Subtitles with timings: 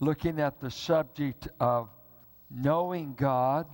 [0.00, 1.90] looking at the subject of
[2.50, 3.66] knowing God.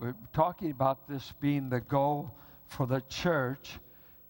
[0.00, 2.34] We're talking about this being the goal
[2.66, 3.78] for the church,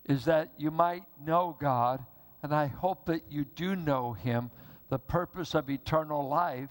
[0.07, 2.05] is that you might know God,
[2.43, 4.51] and I hope that you do know Him.
[4.89, 6.71] The purpose of eternal life,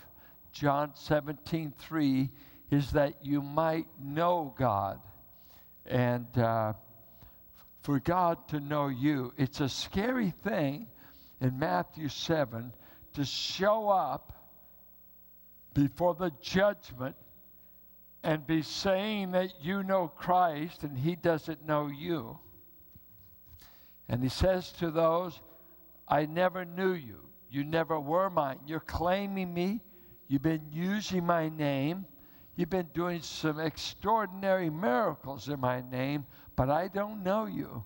[0.51, 2.29] John 17 3,
[2.69, 4.99] is that you might know God.
[5.85, 6.73] And uh,
[7.81, 10.87] for God to know you, it's a scary thing
[11.39, 12.73] in Matthew 7
[13.13, 14.38] to show up
[15.79, 17.15] before the judgment
[18.21, 22.37] and be saying that you know Christ and he doesn't know you.
[24.09, 25.39] And he says to those,
[26.05, 27.21] I never knew you.
[27.49, 28.59] You never were mine.
[28.67, 29.79] You're claiming me.
[30.27, 32.05] You've been using my name.
[32.57, 36.25] You've been doing some extraordinary miracles in my name,
[36.57, 37.85] but I don't know you.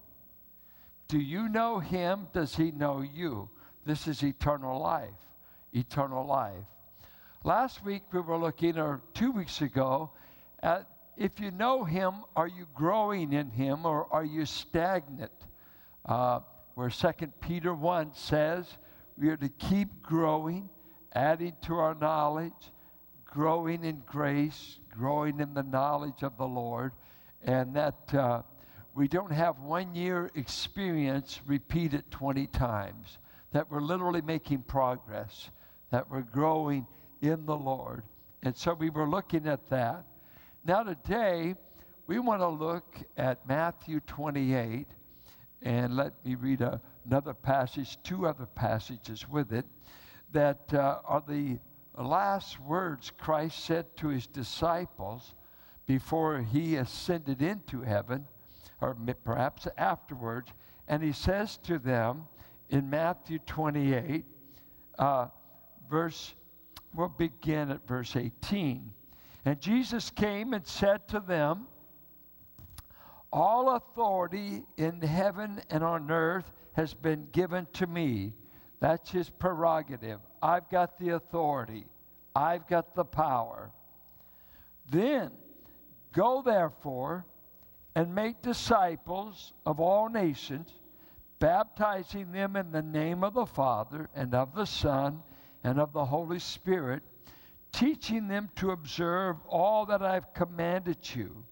[1.08, 2.28] Do you know him?
[2.34, 3.50] Does he know you?
[3.86, 5.10] This is eternal life.
[5.73, 6.66] Eternal life.
[7.46, 10.12] Last week we were looking, or two weeks ago,
[10.62, 15.34] at if you know him, are you growing in him or are you stagnant?
[16.06, 16.40] Uh,
[16.76, 18.78] where 2 Peter 1 says
[19.17, 20.70] we are to keep growing,
[21.14, 22.72] adding to our knowledge,
[23.26, 26.94] growing in grace, growing in the knowledge of the Lord,
[27.44, 28.42] and that uh,
[28.95, 33.17] we don't have one year experience repeated 20 times,
[33.52, 35.50] that we're literally making progress,
[35.92, 36.88] that we're growing
[37.24, 38.04] in the Lord.
[38.44, 40.04] And so we were looking at that.
[40.66, 41.56] Now, today,
[42.06, 44.88] we want to look at Matthew 28,
[45.62, 49.66] and let me read a, another passage, two other passages with it,
[50.34, 51.60] that uh, are the
[51.98, 55.34] last words Christ said to his disciples
[55.86, 58.26] before he ascended into heaven,
[58.82, 60.52] or perhaps afterwards.
[60.90, 62.28] And he says to them
[62.70, 64.26] in Matthew 28,
[65.00, 65.28] uh,
[65.90, 66.36] verse
[66.94, 68.91] We'll begin at verse 18.
[69.45, 71.67] And Jesus came and said to them,
[73.31, 78.33] All authority in heaven and on earth has been given to me.
[78.80, 80.20] That's his prerogative.
[80.42, 81.86] I've got the authority,
[82.36, 83.71] I've got the power.
[84.89, 85.32] Then
[86.11, 87.26] go therefore
[87.95, 90.70] and make disciples of all nations,
[91.39, 95.21] baptizing them in the name of the Father and of the Son
[95.64, 97.04] and of the Holy Spirit,
[97.72, 101.44] teaching them to observe all that I've commanded you.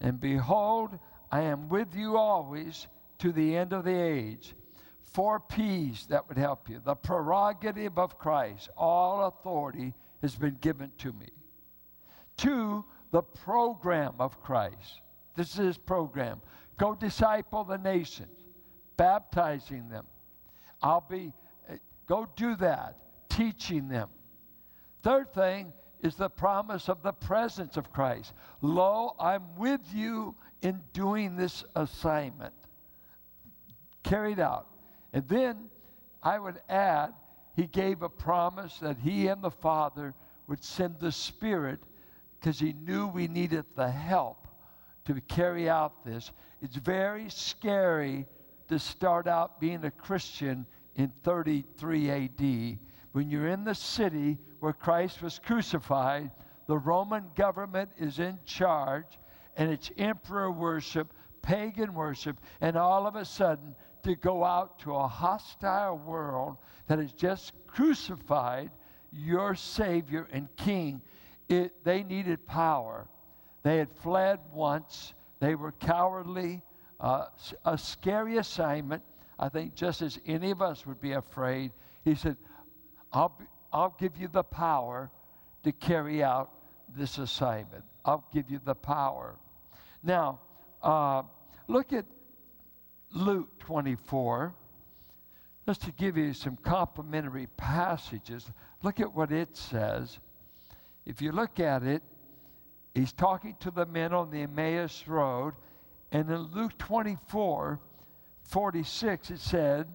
[0.00, 0.98] And behold,
[1.30, 4.54] I am with you always to the end of the age.
[5.02, 6.80] Four P's that would help you.
[6.84, 11.28] The prerogative of Christ, all authority has been given to me.
[12.36, 15.02] Two, the program of Christ.
[15.36, 16.40] This is his program.
[16.78, 18.36] Go disciple the nations,
[18.96, 20.06] baptizing them.
[20.82, 21.32] I'll be,
[21.68, 21.76] eh,
[22.06, 22.96] go do that
[23.36, 24.08] teaching them.
[25.02, 25.72] Third thing
[26.02, 28.32] is the promise of the presence of Christ.
[28.60, 32.54] Lo, I'm with you in doing this assignment.
[34.02, 34.66] Carried out.
[35.12, 35.70] And then
[36.22, 37.14] I would add,
[37.56, 40.14] he gave a promise that he and the Father
[40.48, 41.80] would send the Spirit
[42.40, 44.48] because he knew we needed the help
[45.04, 46.30] to carry out this.
[46.60, 48.26] It's very scary
[48.68, 50.66] to start out being a Christian
[50.96, 52.78] in 33 AD
[53.12, 56.30] when you're in the city where Christ was crucified,
[56.66, 59.18] the Roman government is in charge,
[59.56, 61.12] and it's emperor worship,
[61.42, 66.56] pagan worship, and all of a sudden to go out to a hostile world
[66.86, 68.70] that has just crucified
[69.12, 71.02] your Savior and King,
[71.48, 73.06] it, they needed power.
[73.62, 76.62] They had fled once, they were cowardly,
[76.98, 77.26] uh,
[77.64, 79.02] a scary assignment.
[79.38, 81.72] I think just as any of us would be afraid.
[82.04, 82.36] He said,
[83.12, 83.36] I'll,
[83.72, 85.10] I'll give you the power
[85.64, 86.50] to carry out
[86.96, 87.84] this assignment.
[88.04, 89.36] I'll give you the power.
[90.02, 90.40] Now,
[90.82, 91.22] uh,
[91.68, 92.04] look at
[93.12, 94.54] Luke 24.
[95.66, 98.50] Just to give you some complementary passages,
[98.82, 100.18] look at what it says.
[101.06, 102.02] If you look at it,
[102.94, 105.54] he's talking to the men on the Emmaus Road,
[106.10, 107.78] and in Luke 24
[108.44, 109.86] 46, it said,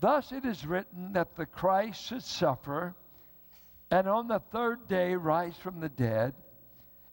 [0.00, 2.94] Thus it is written that the Christ should suffer
[3.90, 6.34] and on the third day rise from the dead,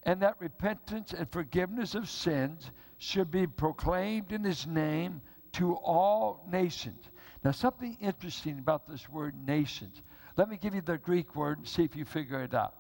[0.04, 5.22] and that repentance and forgiveness of sins should be proclaimed in his name
[5.54, 7.10] to all nations.
[7.44, 10.02] Now, something interesting about this word nations.
[10.36, 12.76] Let me give you the Greek word and see if you figure it out.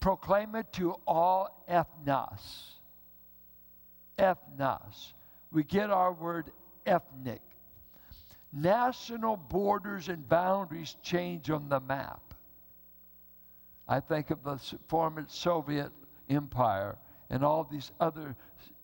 [0.00, 2.72] Proclaim it to all ethnos.
[4.18, 5.12] Ethnos.
[5.52, 6.50] We get our word
[6.84, 7.42] ethnic
[8.56, 12.34] national borders and boundaries change on the map.
[13.86, 14.58] I think of the
[14.88, 15.92] former Soviet
[16.28, 16.96] Empire
[17.30, 18.34] and all these other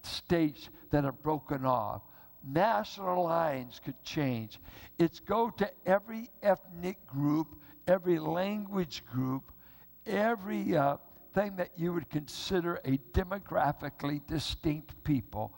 [0.03, 2.03] states that are broken off.
[2.45, 4.61] National lines could change.
[4.99, 9.53] It's go to every ethnic group, every language group,
[10.07, 10.97] every uh,
[11.35, 15.53] thing that you would consider a demographically distinct people.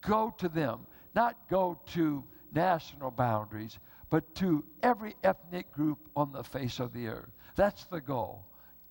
[0.00, 2.24] Go to them, not go to
[2.54, 3.78] national boundaries,
[4.10, 7.30] but to every ethnic group on the face of the earth.
[7.56, 8.44] That's the goal.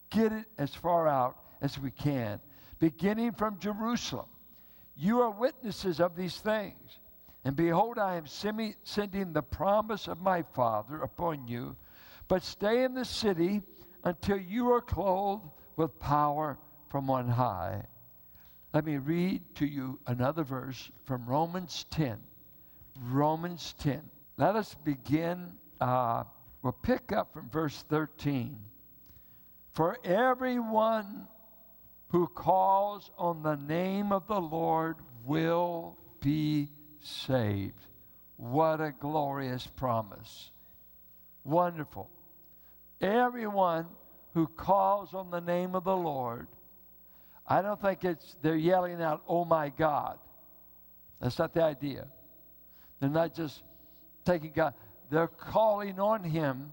[0.10, 2.40] Get it as far out as we can,
[2.80, 4.28] beginning from Jerusalem.
[4.96, 7.00] You are witnesses of these things.
[7.46, 11.76] And behold, I am sending the promise of my Father upon you.
[12.28, 13.62] But stay in the city
[14.04, 16.58] until you are clothed with power
[16.90, 17.86] from on high.
[18.74, 22.18] Let me read to you another verse from Romans 10.
[23.04, 24.02] Romans 10.
[24.38, 25.52] Let us begin,
[25.82, 26.24] uh,
[26.62, 28.58] we'll pick up from verse 13.
[29.72, 31.28] For everyone
[32.10, 37.86] who calls on the name of the Lord will be saved.
[38.38, 40.52] What a glorious promise!
[41.44, 42.10] Wonderful.
[43.02, 43.88] Everyone
[44.34, 46.48] who calls on the name of the Lord,
[47.48, 50.20] I don't think it's they're yelling out, "Oh my God."
[51.20, 52.08] That's not the idea.
[53.00, 53.64] They're not just
[54.26, 54.74] taking God.
[55.10, 56.72] They're calling on Him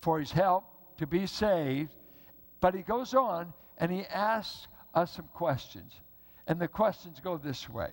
[0.00, 0.64] for His help
[0.98, 1.94] to be saved.
[2.60, 5.92] But He goes on and He asks us some questions.
[6.46, 7.90] And the questions go this way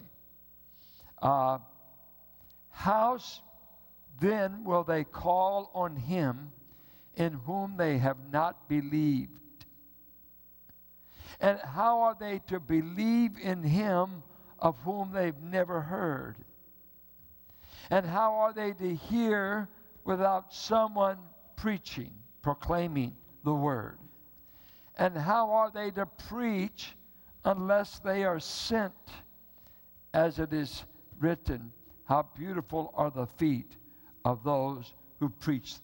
[1.21, 1.57] uh,
[2.69, 3.17] How
[4.19, 6.51] then will they call on Him
[7.15, 9.31] in whom they have not believed?
[11.39, 14.23] And how are they to believe in Him
[14.59, 16.37] of whom they've never heard?
[17.89, 19.67] And how are they to hear
[20.03, 21.17] without someone
[21.55, 23.99] preaching, proclaiming the word?
[24.97, 26.95] And how are they to preach
[27.45, 28.93] unless they are sent?
[30.13, 30.83] As it is
[31.19, 31.71] written,
[32.05, 33.77] How beautiful are the feet
[34.25, 35.75] of those who preach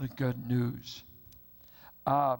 [0.00, 1.04] the good news.
[2.06, 2.38] Um,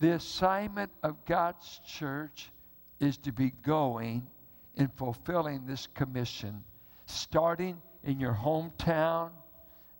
[0.00, 2.50] the assignment of God's church
[2.98, 4.26] is to be going
[4.76, 6.64] and fulfilling this commission
[7.10, 9.30] starting in your hometown,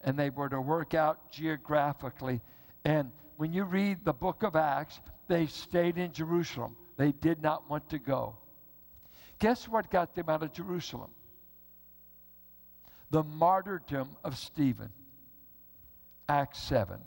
[0.03, 2.41] and they were to work out geographically.
[2.85, 6.77] And when you read the book of Acts, they stayed in Jerusalem.
[6.97, 8.37] They did not want to go.
[9.39, 11.11] Guess what got them out of Jerusalem?
[13.11, 14.91] The martyrdom of Stephen.
[16.29, 16.99] Acts 7.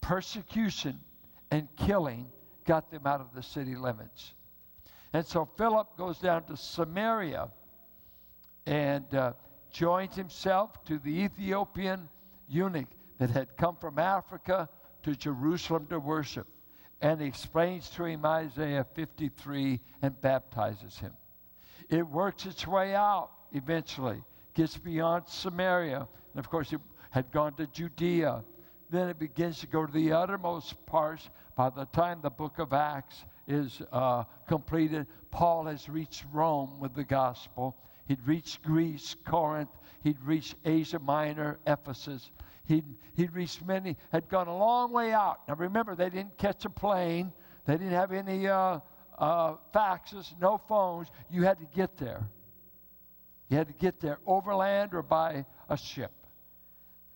[0.00, 1.00] Persecution
[1.50, 2.26] and killing
[2.64, 4.34] got them out of the city limits.
[5.12, 7.48] And so Philip goes down to Samaria
[8.66, 9.32] and uh,
[9.70, 12.08] joined himself to the Ethiopian
[12.48, 14.68] eunuch that had come from Africa
[15.02, 16.46] to Jerusalem to worship.
[17.00, 21.12] And explains to him Isaiah 53 and baptizes him.
[21.88, 24.22] It works its way out eventually,
[24.54, 26.08] gets beyond Samaria.
[26.32, 26.80] And of course, it
[27.10, 28.42] had gone to Judea.
[28.88, 31.28] Then it begins to go to the uttermost parts.
[31.54, 36.94] By the time the book of Acts is uh, completed, Paul has reached Rome with
[36.94, 37.76] the gospel.
[38.06, 39.70] He'd reached Greece, Corinth.
[40.02, 42.30] He'd reached Asia Minor, Ephesus.
[42.66, 42.84] He'd,
[43.16, 45.40] he'd reached many, had gone a long way out.
[45.48, 47.32] Now remember, they didn't catch a plane.
[47.64, 48.80] They didn't have any uh,
[49.18, 51.08] uh, faxes, no phones.
[51.30, 52.28] You had to get there.
[53.48, 56.12] You had to get there overland or by a ship.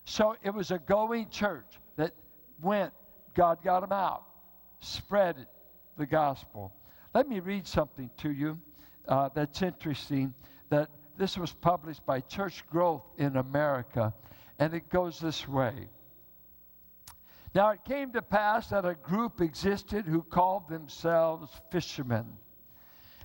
[0.05, 2.13] So it was a going church that
[2.61, 2.93] went,
[3.33, 4.23] God got them out,
[4.79, 5.47] spread
[5.97, 6.73] the gospel.
[7.13, 8.59] Let me read something to you
[9.07, 10.33] uh, that's interesting
[10.71, 14.13] that this was published by Church Growth in America,
[14.57, 15.87] and it goes this way.
[17.53, 22.25] Now it came to pass that a group existed who called themselves fishermen.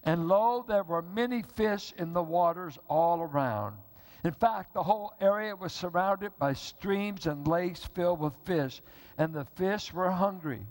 [0.03, 3.77] And lo, there were many fish in the waters all around.
[4.25, 8.83] In fact, the whole area was surrounded by streams and lakes filled with fish,
[9.19, 10.67] and the fish were hungry.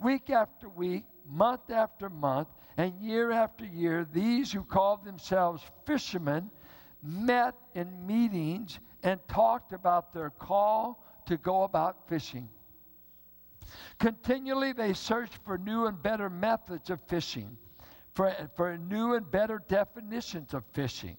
[0.00, 6.50] Week after week, month after month, and year after year, these who called themselves fishermen
[7.02, 12.48] met in meetings and talked about their call to go about fishing.
[13.98, 17.56] Continually, they searched for new and better methods of fishing,
[18.14, 21.16] for, for new and better definitions of fishing.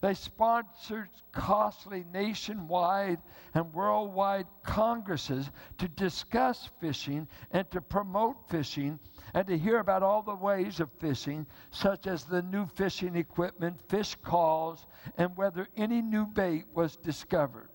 [0.00, 3.20] They sponsored costly nationwide
[3.54, 5.48] and worldwide congresses
[5.78, 8.98] to discuss fishing and to promote fishing
[9.34, 13.80] and to hear about all the ways of fishing, such as the new fishing equipment,
[13.88, 14.86] fish calls,
[15.16, 17.68] and whether any new bait was discovered.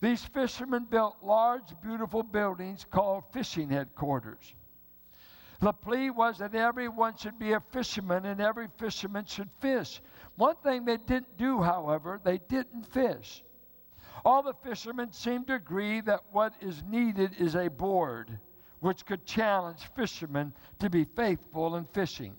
[0.00, 4.54] These fishermen built large, beautiful buildings called fishing headquarters.
[5.60, 10.00] The plea was that everyone should be a fisherman and every fisherman should fish.
[10.36, 13.42] One thing they didn't do, however, they didn't fish.
[14.24, 18.38] All the fishermen seemed to agree that what is needed is a board
[18.80, 22.34] which could challenge fishermen to be faithful in fishing.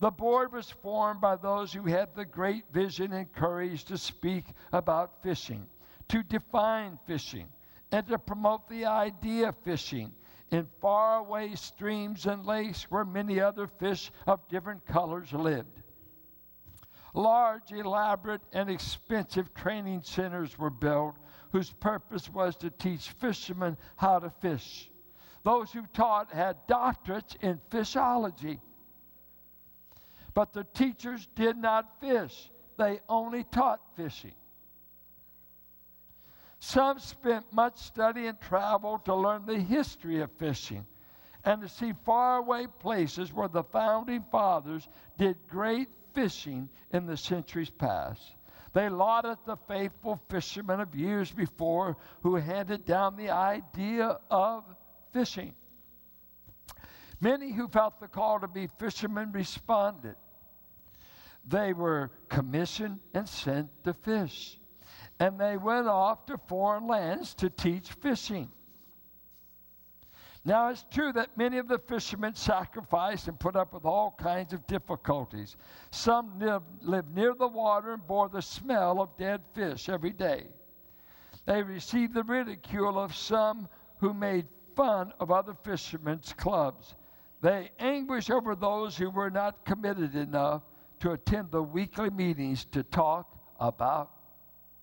[0.00, 4.44] The board was formed by those who had the great vision and courage to speak
[4.72, 5.66] about fishing,
[6.08, 7.48] to define fishing,
[7.90, 10.12] and to promote the idea of fishing
[10.50, 15.82] in faraway streams and lakes where many other fish of different colors lived.
[17.14, 21.16] Large, elaborate, and expensive training centers were built
[21.52, 24.90] whose purpose was to teach fishermen how to fish.
[25.48, 28.60] Those who taught had doctorates in fishology.
[30.34, 34.34] But the teachers did not fish, they only taught fishing.
[36.58, 40.84] Some spent much study and travel to learn the history of fishing
[41.44, 44.86] and to see faraway places where the founding fathers
[45.16, 48.34] did great fishing in the centuries past.
[48.74, 54.64] They lauded the faithful fishermen of years before who handed down the idea of
[55.12, 55.54] fishing.
[57.20, 60.16] Many who felt the call to be fishermen responded.
[61.46, 64.60] They were commissioned and sent to fish.
[65.18, 68.50] And they went off to foreign lands to teach fishing.
[70.44, 74.52] Now, it's true that many of the fishermen sacrificed and put up with all kinds
[74.52, 75.56] of difficulties.
[75.90, 76.38] Some
[76.80, 80.46] lived, near the water and bore the smell of dead fish every day.
[81.44, 84.46] They received the ridicule of some who made
[84.78, 86.94] fun of other fishermen's clubs.
[87.40, 90.62] They anguish over those who were not committed enough
[91.00, 94.12] to attend the weekly meetings to talk about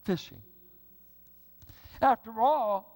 [0.04, 0.42] fishing.
[2.02, 2.92] After all,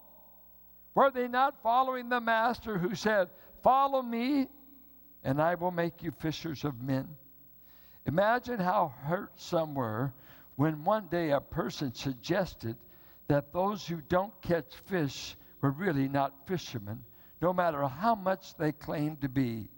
[0.93, 3.29] were they not following the Master who said,
[3.63, 4.49] Follow me,
[5.23, 7.07] and I will make you fishers of men?
[8.07, 10.13] Imagine how hurt some were
[10.57, 12.75] when one day a person suggested
[13.29, 17.03] that those who don't catch fish were really not fishermen,
[17.41, 19.69] no matter how much they claimed to be.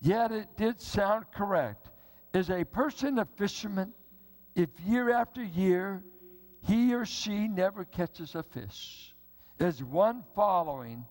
[0.00, 1.90] Yet it did sound correct.
[2.32, 3.92] Is a person a fisherman
[4.54, 6.02] if year after year
[6.66, 9.14] he or she never catches a fish?
[9.58, 11.04] Is one following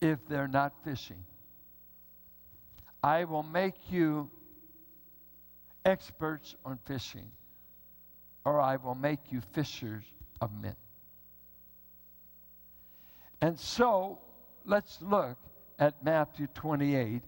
[0.00, 1.24] if they're not fishing?
[3.02, 4.30] I will make you
[5.84, 7.30] experts on fishing,
[8.44, 10.04] or I will make you fishers
[10.40, 10.76] of men.
[13.44, 14.20] And so
[14.64, 15.36] let's look
[15.78, 17.20] at Matthew 28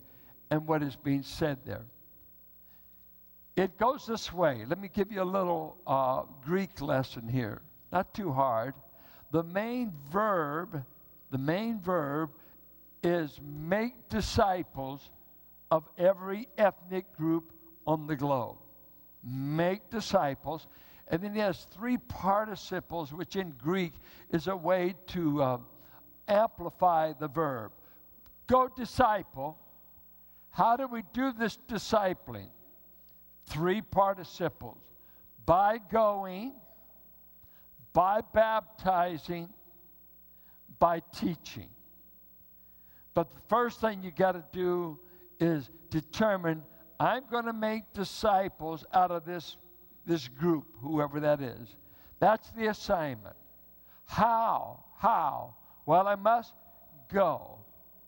[0.51, 1.85] and what is being said there.
[3.55, 4.65] It goes this way.
[4.67, 7.61] Let me give you a little uh, Greek lesson here.
[7.93, 8.73] Not too hard.
[9.31, 10.83] The main verb,
[11.31, 12.31] the main verb
[13.03, 15.11] is make disciples
[15.71, 17.53] of every ethnic group
[17.87, 18.57] on the globe.
[19.23, 20.67] Make disciples.
[21.09, 23.93] And then he has three participles, which in Greek
[24.31, 25.59] is a way to uh,
[26.29, 27.73] amplify the verb.
[28.47, 29.59] Go disciple.
[30.51, 32.49] How do we do this discipling?
[33.47, 34.79] Three participles
[35.45, 36.53] by going,
[37.93, 39.49] by baptizing,
[40.79, 41.69] by teaching.
[43.15, 44.99] But the first thing you got to do
[45.39, 46.63] is determine
[46.99, 49.57] I'm going to make disciples out of this,
[50.07, 51.77] this group, whoever that is.
[52.19, 53.37] That's the assignment.
[54.07, 54.85] How?
[54.99, 55.55] How?
[55.87, 56.53] Well, I must
[57.13, 57.59] go,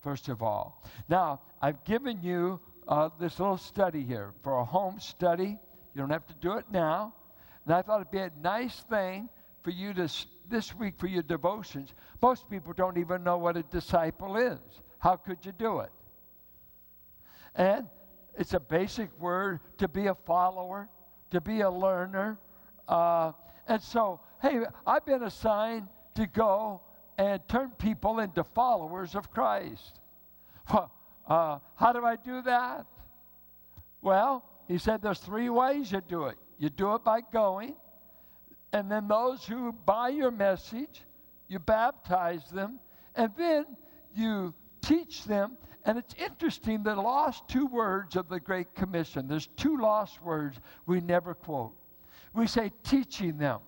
[0.02, 0.82] first of all.
[1.08, 5.56] Now, I've given you uh, this little study here for a home study.
[5.94, 7.14] You don't have to do it now.
[7.64, 9.28] And I thought it'd be a nice thing
[9.62, 10.08] for you to,
[10.49, 11.94] this week for your devotions.
[12.20, 14.58] Most people don't even know what a disciple is.
[14.99, 15.90] How could you do it?
[17.54, 17.87] And
[18.37, 20.88] it's a basic word to be a follower,
[21.30, 22.38] to be a learner.
[22.88, 23.32] Uh,
[23.68, 26.80] and so, hey, I've been assigned to go
[27.19, 30.01] and turn people into followers of Christ.
[30.73, 30.93] Well,
[31.27, 32.87] uh, how do I do that?
[34.01, 36.37] Well, he said there's three ways you do it.
[36.59, 37.75] You do it by going,
[38.73, 41.03] and then those who buy your message,
[41.49, 42.79] you baptize them,
[43.17, 43.65] and then
[44.15, 45.57] you teach them.
[45.85, 49.27] And it's interesting the lost two words of the Great Commission.
[49.27, 51.73] There's two lost words we never quote.
[52.35, 53.61] We say teaching them.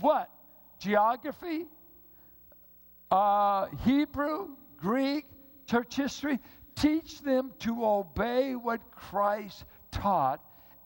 [0.00, 0.30] What?
[0.78, 1.66] Geography?
[3.10, 5.26] Uh, Hebrew, Greek,
[5.66, 6.38] church history,
[6.74, 10.40] teach them to obey what Christ taught,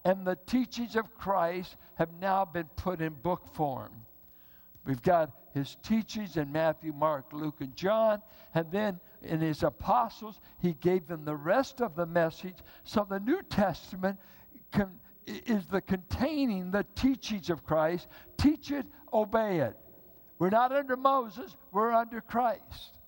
[0.04, 3.92] and the teachings of Christ have now been put in book form.
[4.84, 8.22] We've got his teachings in Matthew, Mark, Luke, and John.
[8.54, 12.56] And then in his apostles, he gave them the rest of the message.
[12.84, 14.18] So the New Testament
[14.72, 14.90] can,
[15.26, 18.08] is the containing the teachings of Christ.
[18.38, 19.76] Teach it, obey it.
[20.40, 22.98] We're not under Moses, we're under Christ.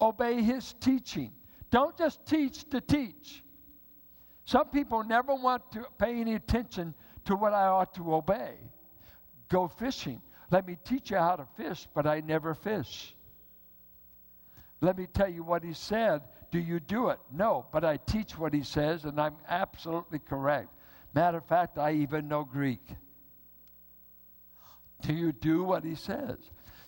[0.00, 1.32] Obey his teaching.
[1.70, 3.44] Don't just teach to teach.
[4.46, 6.92] Some people never want to pay any attention
[7.26, 8.54] to what I ought to obey.
[9.48, 10.20] Go fishing.
[10.50, 13.14] Let me teach you how to fish, but I never fish.
[14.80, 16.22] Let me tell you what he said.
[16.50, 17.20] Do you do it?
[17.30, 20.70] No, but I teach what he says, and I'm absolutely correct.
[21.14, 22.82] Matter of fact, I even know Greek.
[25.00, 26.38] Do you do what he says?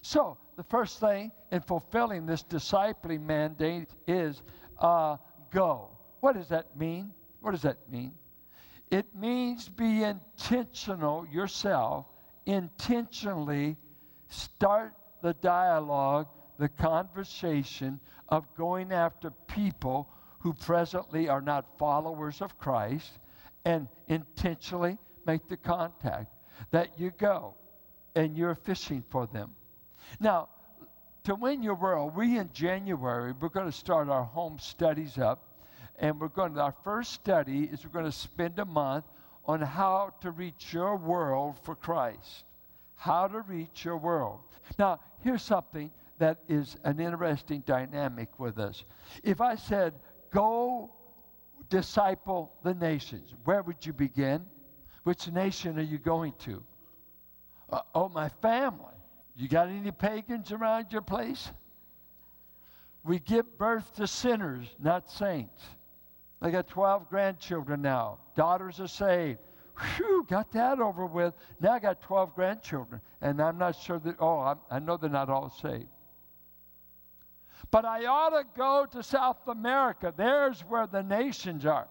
[0.02, 4.42] So, the first thing in fulfilling this discipling mandate is
[4.78, 5.16] uh,
[5.50, 5.96] go.
[6.20, 7.12] What does that mean?
[7.40, 8.12] What does that mean?
[8.90, 12.06] It means be intentional yourself,
[12.46, 13.76] intentionally
[14.28, 16.28] start the dialogue,
[16.58, 23.18] the conversation of going after people who presently are not followers of Christ
[23.64, 26.34] and intentionally make the contact.
[26.70, 27.54] That you go
[28.14, 29.50] and you're fishing for them.
[30.20, 30.48] Now,
[31.24, 35.48] to win your world, we in January, we're going to start our home studies up.
[35.98, 39.04] And we're going to, our first study is we're going to spend a month
[39.46, 42.44] on how to reach your world for Christ.
[42.96, 44.40] How to reach your world.
[44.78, 48.84] Now, here's something that is an interesting dynamic with us.
[49.22, 49.94] If I said,
[50.32, 50.90] go
[51.68, 54.44] disciple the nations, where would you begin?
[55.04, 56.62] Which nation are you going to?
[57.72, 58.94] Uh, oh, my family.
[59.34, 61.50] You got any pagans around your place?
[63.02, 65.62] We give birth to sinners, not saints.
[66.42, 68.18] I got 12 grandchildren now.
[68.36, 69.38] Daughters are saved.
[69.96, 71.32] Whew, got that over with.
[71.60, 75.08] Now I got 12 grandchildren, and I'm not sure that, oh, I'm, I know they're
[75.08, 75.86] not all saved.
[77.70, 80.12] But I ought to go to South America.
[80.14, 81.88] There's where the nations are.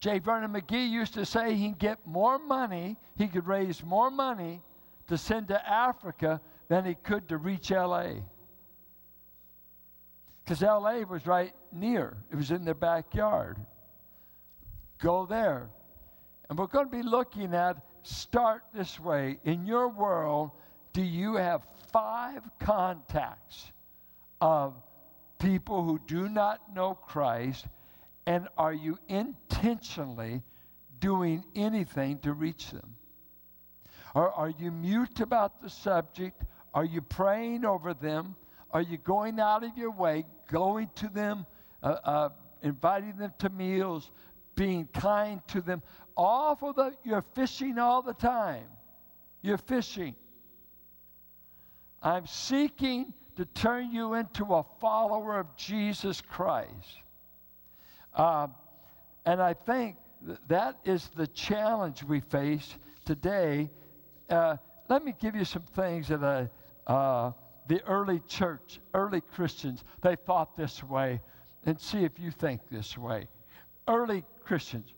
[0.00, 0.20] J.
[0.20, 4.62] Vernon McGee used to say he can get more money, he could raise more money
[5.08, 8.12] to send to Africa than he could to reach LA.
[10.44, 13.58] Because LA was right near, it was in their backyard.
[14.98, 15.68] Go there.
[16.48, 19.38] And we're going to be looking at start this way.
[19.44, 20.50] In your world,
[20.92, 23.72] do you have five contacts
[24.40, 24.74] of
[25.38, 27.66] people who do not know Christ?
[28.26, 30.42] And are you intentionally
[31.00, 32.96] doing anything to reach them?
[34.26, 36.42] Are you mute about the subject?
[36.74, 38.36] Are you praying over them?
[38.70, 41.46] Are you going out of your way, going to them,
[41.82, 42.28] uh, uh,
[42.62, 44.10] inviting them to meals,
[44.54, 45.82] being kind to them?
[46.16, 48.66] All for the, you're fishing all the time.
[49.42, 50.14] You're fishing.
[52.02, 57.02] I'm seeking to turn you into a follower of Jesus Christ.
[58.14, 58.48] Uh,
[59.24, 63.70] and I think th- that is the challenge we face today.
[64.28, 64.56] Uh,
[64.88, 67.32] let me give you some things that I, uh,
[67.68, 71.20] the early church, early Christians, they thought this way,
[71.64, 73.28] and see if you think this way.
[73.86, 74.92] Early Christians,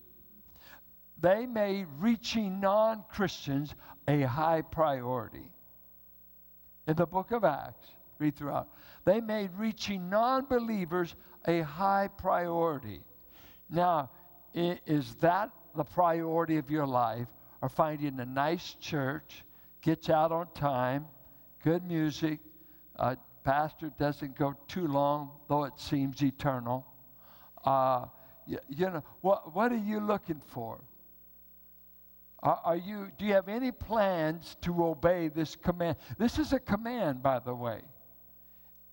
[1.20, 3.74] they made reaching non Christians
[4.08, 5.50] a high priority.
[6.86, 7.88] In the book of Acts,
[8.18, 8.68] read throughout,
[9.04, 11.14] they made reaching non believers
[11.46, 13.00] a high priority.
[13.68, 14.10] Now,
[14.54, 17.28] is that the priority of your life,
[17.62, 19.44] or finding a nice church,
[19.82, 21.06] gets out on time,
[21.62, 22.40] good music.
[22.98, 26.86] Uh, pastor doesn't go too long, though it seems eternal.
[27.64, 28.06] Uh,
[28.46, 30.80] you, you, know, what, what are you looking for?
[32.42, 35.96] Are, are you, do you have any plans to obey this command?
[36.18, 37.80] This is a command, by the way.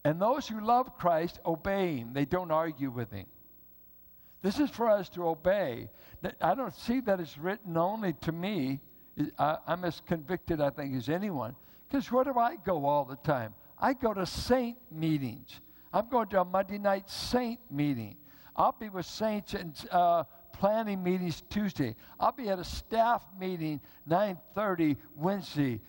[0.04, 3.26] And those who love Christ obey him, they don't argue with him.
[4.48, 5.90] This is for us to obey.
[6.40, 8.80] I don't see that it's written only to me.
[9.38, 11.54] I'm as convicted, I think, as anyone.
[11.86, 13.54] Because where do I go all the time?
[13.78, 15.60] I go to saint meetings.
[15.92, 18.16] I'm going to a Monday night saint meeting.
[18.56, 21.94] I'll be with saints and uh, planning meetings Tuesday.
[22.18, 25.82] I'll be at a staff meeting 9:30 Wednesday,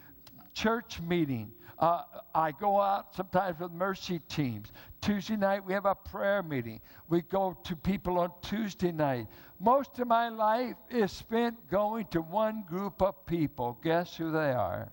[0.53, 1.53] church meeting.
[1.79, 2.03] Uh,
[2.35, 4.73] I go out sometimes with mercy teams.
[5.01, 6.81] Tuesday night we have a prayer meeting.
[7.09, 9.27] We go to people on Tuesday night.
[9.61, 13.79] Most of my life is spent going to one group of people.
[13.83, 14.93] Guess who they are?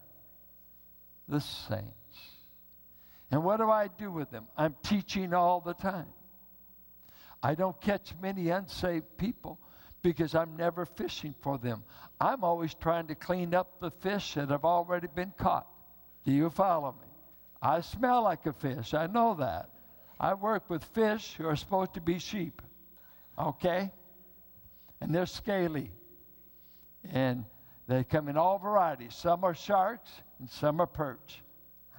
[1.27, 2.19] the saints.
[3.31, 4.47] And what do I do with them?
[4.55, 6.07] I'm teaching all the time.
[7.41, 9.59] I don't catch many unsaved people
[10.01, 11.83] because I'm never fishing for them.
[12.19, 15.67] I'm always trying to clean up the fish that have already been caught.
[16.23, 17.07] Do you follow me?
[17.61, 18.93] I smell like a fish.
[18.93, 19.69] I know that.
[20.19, 22.61] I work with fish who are supposed to be sheep.
[23.37, 23.91] Okay?
[25.01, 25.91] And they're scaly.
[27.11, 27.45] And
[27.87, 29.13] they come in all varieties.
[29.13, 31.41] Some are sharks and some are perch.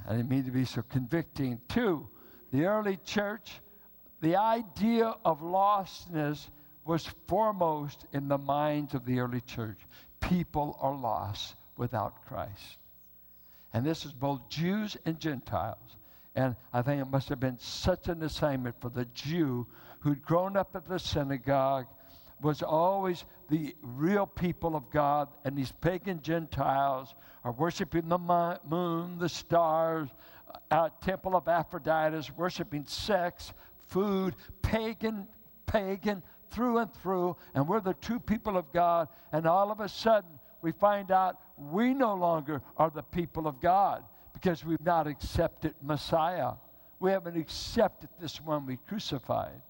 [0.06, 1.60] I didn't mean to be so convicting.
[1.68, 2.08] Two,
[2.52, 3.60] the early church,
[4.20, 6.48] the idea of lostness
[6.84, 9.78] was foremost in the minds of the early church.
[10.20, 12.78] People are lost without Christ.
[13.72, 15.76] And this is both Jews and Gentiles.
[16.36, 19.66] And I think it must have been such an assignment for the Jew
[20.00, 21.86] who'd grown up at the synagogue,
[22.42, 29.18] was always the real people of God, and these pagan Gentiles are worshiping the moon,
[29.18, 30.10] the stars,
[30.70, 33.54] uh, temple of Aphrodite, worshiping sex,
[33.86, 35.26] food, pagan,
[35.64, 39.88] pagan through and through, and we're the true people of God, and all of a
[39.88, 44.04] sudden we find out we no longer are the people of God
[44.36, 46.52] because we've not accepted Messiah.
[47.00, 49.62] We haven't accepted this one we crucified.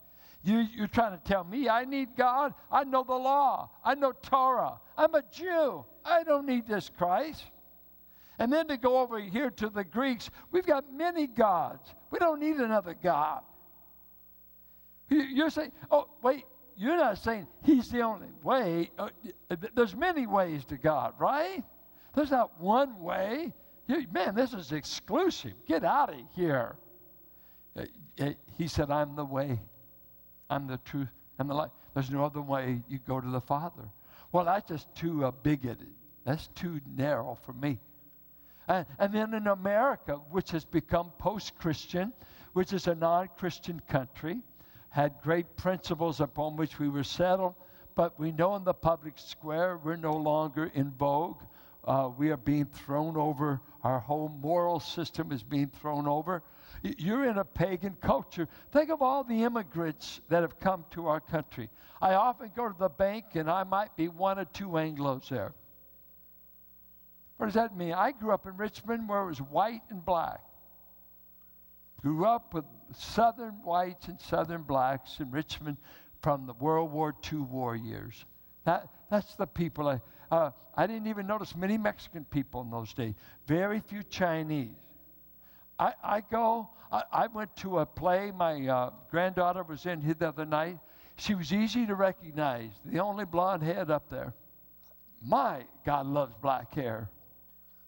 [0.42, 2.52] You, you're trying to tell me I need God?
[2.70, 3.70] I know the law.
[3.84, 4.80] I know Torah.
[4.98, 5.84] I'm a Jew.
[6.04, 7.44] I don't need this Christ.
[8.40, 11.94] And then to go over here to the Greeks, we've got many gods.
[12.10, 13.42] We don't need another God.
[15.08, 16.44] You're saying, oh, wait,
[16.76, 18.90] you're not saying he's the only way.
[18.98, 19.10] Uh,
[19.76, 21.62] there's many ways to God, right?
[22.16, 23.52] There's not one way.
[23.88, 25.52] Man, this is exclusive.
[25.66, 26.76] Get out of here.
[27.78, 27.84] Uh,
[28.20, 29.60] uh, he said, I'm the way,
[30.50, 31.70] I'm the truth, and the life.
[31.94, 33.84] There's no other way you go to the Father.
[34.32, 35.94] Well, that's just too uh, bigoted.
[36.24, 37.78] That's too narrow for me.
[38.68, 42.12] And, and then in America, which has become post Christian,
[42.52, 44.40] which is a non Christian country,
[44.90, 47.54] had great principles upon which we were settled,
[47.94, 51.40] but we know in the public square we're no longer in vogue.
[51.84, 53.60] Uh, we are being thrown over.
[53.86, 56.42] Our whole moral system is being thrown over.
[56.82, 58.48] You're in a pagan culture.
[58.72, 61.70] Think of all the immigrants that have come to our country.
[62.02, 65.52] I often go to the bank and I might be one or two Anglos there.
[67.36, 67.92] What does that mean?
[67.92, 70.40] I grew up in Richmond where it was white and black.
[72.02, 75.76] Grew up with Southern whites and Southern blacks in Richmond
[76.22, 78.24] from the World War II war years.
[78.64, 80.00] That, that's the people I.
[80.30, 83.14] Uh, I didn't even notice many Mexican people in those days.
[83.46, 84.74] Very few Chinese.
[85.78, 86.68] I, I go.
[86.90, 88.32] I, I, went to a play.
[88.34, 90.78] My uh, granddaughter was in here the other night.
[91.16, 92.70] She was easy to recognize.
[92.84, 94.34] The only blonde head up there.
[95.22, 97.10] My God loves black hair.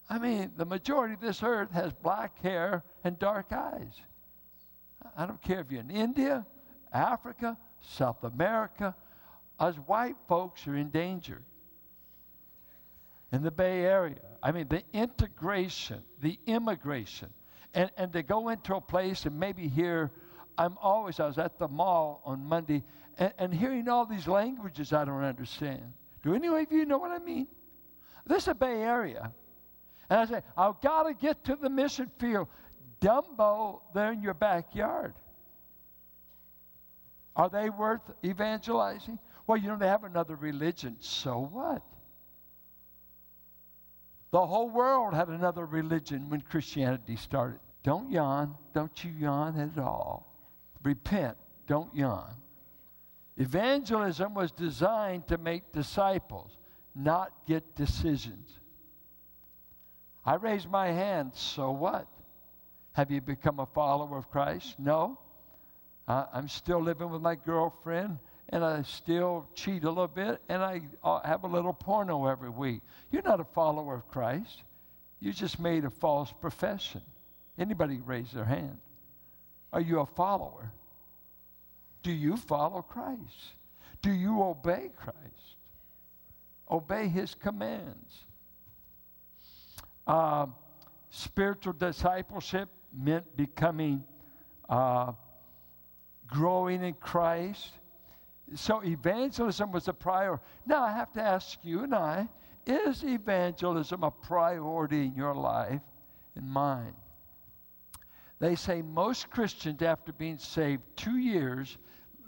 [0.09, 3.93] I mean, the majority of this earth has black hair and dark eyes.
[5.15, 6.45] I don't care if you're in India,
[6.91, 8.95] Africa, South America,
[9.59, 11.41] us white folks are in danger.
[13.31, 17.29] In the Bay Area, I mean, the integration, the immigration,
[17.73, 20.11] and, and to go into a place and maybe hear,
[20.57, 22.83] I'm always, I was at the mall on Monday,
[23.17, 25.93] and, and hearing all these languages I don't understand.
[26.23, 27.47] Do any of you know what I mean?
[28.25, 29.31] This is a Bay Area.
[30.09, 32.47] And I say, I've got to get to the mission field.
[32.99, 35.13] Dumbo, they're in your backyard.
[37.35, 39.19] Are they worth evangelizing?
[39.47, 40.97] Well, you know, they have another religion.
[40.99, 41.83] So what?
[44.31, 47.59] The whole world had another religion when Christianity started.
[47.83, 48.55] Don't yawn.
[48.73, 50.35] Don't you yawn at all.
[50.83, 51.37] Repent.
[51.67, 52.35] Don't yawn.
[53.37, 56.57] Evangelism was designed to make disciples,
[56.93, 58.59] not get decisions.
[60.25, 62.05] I raised my hand, so what?
[62.91, 64.75] Have you become a follower of Christ?
[64.77, 65.17] No.
[66.07, 68.19] Uh, I'm still living with my girlfriend,
[68.51, 72.49] and I still cheat a little bit, and I uh, have a little porno every
[72.49, 72.81] week.
[73.11, 74.63] You're not a follower of Christ.
[75.19, 77.01] You just made a false profession.
[77.57, 78.77] Anybody raise their hand?
[79.71, 80.71] Are you a follower?
[82.01, 83.53] Do you follow Christ?
[84.01, 85.17] Do you obey Christ?
[86.71, 88.23] Obey his commands.
[90.07, 90.47] Uh,
[91.09, 94.03] spiritual discipleship meant becoming,
[94.69, 95.11] uh,
[96.27, 97.73] growing in Christ.
[98.55, 100.43] So evangelism was a priority.
[100.65, 102.27] Now I have to ask you and I
[102.65, 105.81] is evangelism a priority in your life
[106.35, 106.93] and mine?
[108.39, 111.77] They say most Christians, after being saved two years,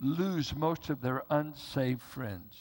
[0.02, 2.58] lose most of their unsaved friends.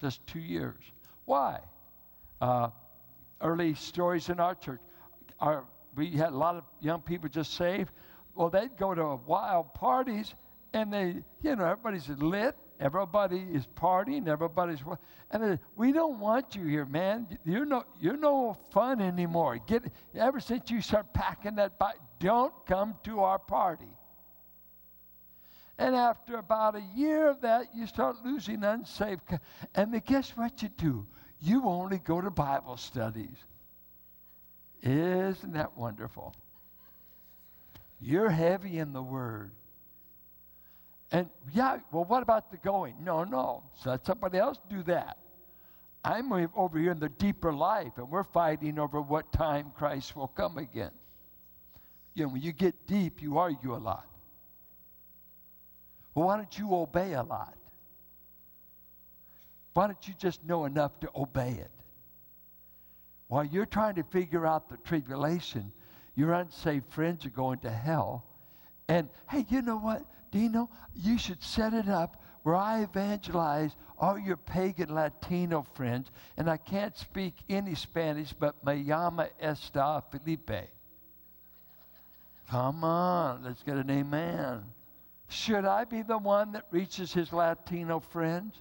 [0.00, 0.80] Just two years.
[1.24, 1.60] Why?
[2.40, 2.68] Uh,
[3.40, 4.80] early stories in our church.
[5.40, 5.64] Our
[5.94, 7.90] we had a lot of young people just saved.
[8.34, 10.34] Well, they'd go to wild parties
[10.72, 14.80] and they, you know, everybody's lit everybody is partying, everybody's.
[15.30, 17.38] And then, we don't want you here, man.
[17.44, 19.58] You're no, you're no fun anymore.
[19.66, 23.86] Get ever since you start packing that bike, don't come to our party.
[25.78, 29.22] And after about a year of that, you start losing unsaved.
[29.74, 31.06] And then guess what you do?
[31.40, 33.36] You only go to Bible studies.
[34.82, 36.34] Isn't that wonderful?
[38.00, 39.52] You're heavy in the Word.
[41.12, 42.94] And yeah, well, what about the going?
[43.04, 43.62] No, no.
[43.74, 45.18] So let somebody else do that.
[46.04, 50.26] I'm over here in the deeper life, and we're fighting over what time Christ will
[50.26, 50.90] come again.
[52.14, 54.06] You know, when you get deep, you argue a lot.
[56.14, 57.54] Well, why don't you obey a lot?
[59.74, 61.70] Why don't you just know enough to obey it?
[63.28, 65.72] While you're trying to figure out the tribulation,
[66.16, 68.24] your unsaved friends are going to hell.
[68.88, 70.68] And hey, you know what, Dino?
[70.96, 76.56] You should set it up where I evangelize all your pagan Latino friends, and I
[76.56, 80.68] can't speak any Spanish, but me llama esta Felipe.
[82.50, 84.64] Come on, let's get an amen.
[85.28, 88.60] Should I be the one that reaches his Latino friends?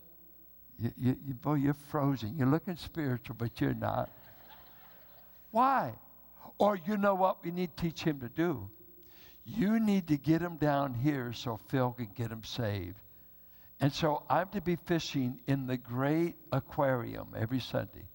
[0.80, 2.38] You, you, you, boy, you're frozen.
[2.38, 4.10] You're looking spiritual, but you're not.
[5.52, 5.94] Why?
[6.58, 8.70] Or you know what we need to teach him to do?
[9.44, 12.98] You need to get him down here so Phil can get him saved.
[13.80, 18.06] And so I'm to be fishing in the great aquarium every Sunday.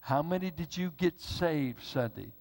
[0.00, 2.32] How many did you get saved Sunday?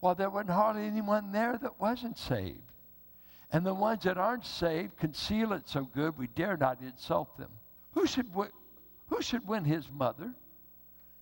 [0.00, 2.58] Well, there wasn't hardly anyone there that wasn't saved.
[3.52, 7.50] And the ones that aren't saved conceal it so good we dare not insult them.
[7.92, 8.26] Who should,
[9.06, 10.32] who should win his mother?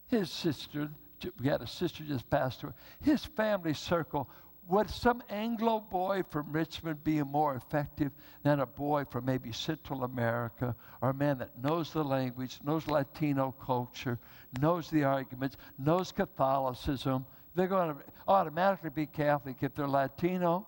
[0.09, 0.91] His sister,
[1.39, 2.73] we had a sister just passed away.
[3.03, 4.31] His family circle.
[4.69, 10.05] Would some Anglo boy from Richmond be more effective than a boy from maybe Central
[10.05, 14.19] America or a man that knows the language, knows Latino culture,
[14.61, 17.27] knows the arguments, knows Catholicism?
[17.55, 20.67] They're going to automatically be Catholic if they're Latino.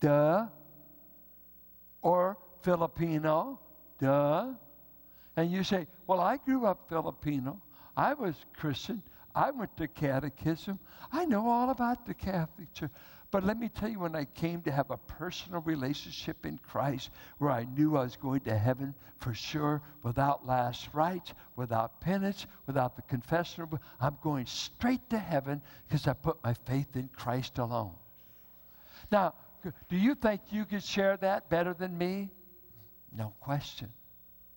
[0.00, 0.46] Duh.
[2.02, 3.60] Or Filipino.
[3.98, 4.52] Duh.
[5.36, 7.60] And you say, Well, I grew up Filipino.
[7.96, 9.02] I was Christian.
[9.34, 10.78] I went to catechism.
[11.10, 12.90] I know all about the Catholic Church.
[13.30, 17.08] But let me tell you, when I came to have a personal relationship in Christ
[17.38, 22.46] where I knew I was going to heaven for sure, without last rites, without penance,
[22.66, 27.56] without the confessional, I'm going straight to heaven because I put my faith in Christ
[27.56, 27.94] alone.
[29.10, 29.32] Now,
[29.88, 32.30] do you think you could share that better than me?
[33.16, 33.88] No question.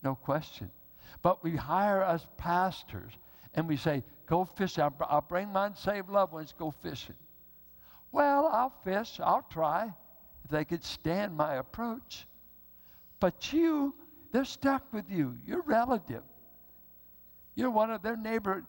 [0.03, 0.69] No question.
[1.21, 3.13] But we hire us pastors
[3.53, 4.83] and we say, go fishing.
[4.83, 7.15] I'll, I'll bring my unsaved loved ones, go fishing.
[8.11, 9.19] Well, I'll fish.
[9.21, 9.93] I'll try
[10.45, 12.25] if they could stand my approach.
[13.19, 13.93] But you,
[14.31, 15.37] they're stuck with you.
[15.45, 16.23] You're relative.
[17.55, 18.63] You're one of their neighbor.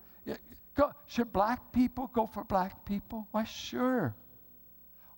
[0.74, 3.26] Go, should black people go for black people?
[3.30, 4.14] Why, sure.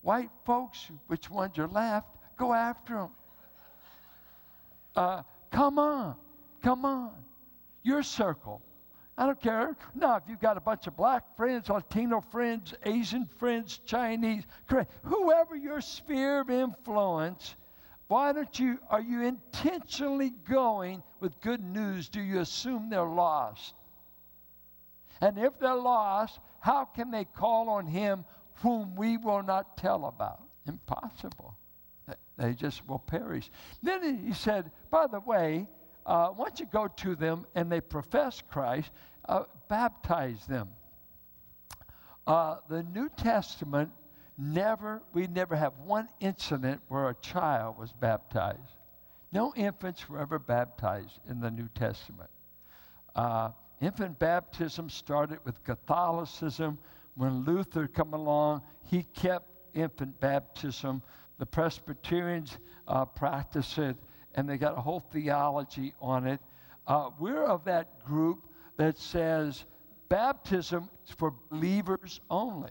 [0.02, 3.10] White folks, which ones are left, go after them.
[4.94, 6.14] Uh, come on.
[6.62, 7.12] Come on.
[7.82, 8.62] Your circle.
[9.18, 9.76] I don't care.
[9.96, 14.44] Now, if you've got a bunch of black friends, Latino friends, Asian friends, Chinese,
[15.02, 17.56] whoever your sphere of influence,
[18.06, 22.08] why don't you, are you intentionally going with good news?
[22.08, 23.74] Do you assume they're lost?
[25.20, 28.24] And if they're lost, how can they call on Him
[28.62, 30.42] whom we will not tell about?
[30.68, 31.56] Impossible.
[32.36, 33.50] They just will perish.
[33.82, 35.66] Then he said, by the way,
[36.08, 38.90] uh, once you go to them and they profess Christ,
[39.28, 40.70] uh, baptize them.
[42.26, 43.90] Uh, the New Testament
[44.38, 48.58] never, we never have one incident where a child was baptized.
[49.32, 52.30] No infants were ever baptized in the New Testament.
[53.14, 53.50] Uh,
[53.82, 56.78] infant baptism started with Catholicism.
[57.16, 61.02] When Luther come along, he kept infant baptism.
[61.38, 63.96] The Presbyterians uh, practice it
[64.38, 66.38] and they got a whole theology on it.
[66.86, 68.46] Uh, we're of that group
[68.76, 69.64] that says
[70.08, 72.70] baptism is for believers only.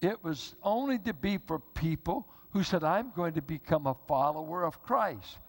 [0.00, 4.64] It was only to be for people who said, I'm going to become a follower
[4.64, 5.40] of Christ.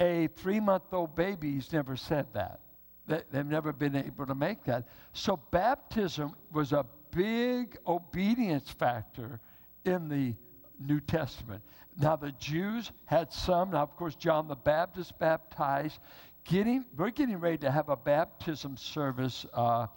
[0.00, 2.60] A three month old baby's never said that.
[3.06, 4.88] They've never been able to make that.
[5.12, 9.40] So, baptism was a big obedience factor
[9.84, 10.34] in the
[10.80, 11.62] New Testament.
[12.00, 13.70] Now, the Jews had some.
[13.70, 16.00] Now, of course, John the Baptist baptized.
[16.44, 19.46] Getting, we're getting ready to have a baptism service.
[19.56, 19.88] Uh, I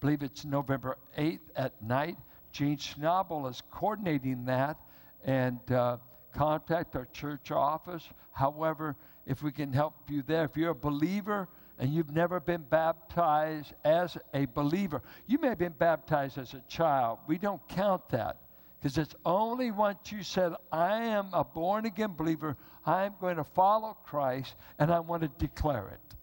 [0.00, 2.16] believe it's November 8th at night.
[2.52, 4.78] Gene Schnabel is coordinating that
[5.24, 5.98] and uh,
[6.34, 8.08] contact our church office.
[8.32, 10.44] However, if we can help you there.
[10.44, 15.58] If you're a believer and you've never been baptized as a believer, you may have
[15.58, 17.18] been baptized as a child.
[17.26, 18.38] We don't count that
[18.82, 23.44] because it's only once you said, I am a born again believer, I'm going to
[23.44, 26.16] follow Christ, and I want to declare it.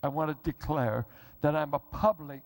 [0.00, 1.06] I want to declare
[1.40, 2.42] that I'm a public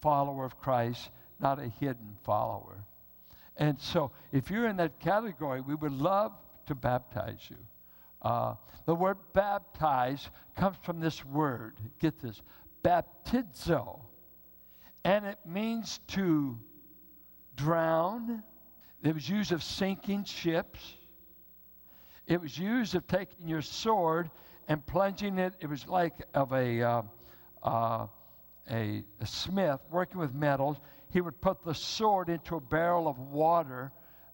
[0.00, 2.84] follower of Christ, not a hidden follower.
[3.56, 6.32] And so, if you're in that category, we would love
[6.66, 7.58] to baptize you.
[8.22, 8.54] Uh,
[8.86, 11.76] the word baptize comes from this word.
[12.00, 12.42] Get this
[12.82, 14.00] baptizo.
[15.04, 16.58] And it means to
[17.54, 18.42] drown.
[19.02, 20.78] It was used of sinking ships.
[22.26, 24.30] It was used of taking your sword
[24.68, 25.54] and plunging it.
[25.60, 27.02] It was like of a, uh,
[27.62, 28.06] uh,
[28.70, 30.76] a, a smith working with metals
[31.10, 33.90] he would put the sword into a barrel of water.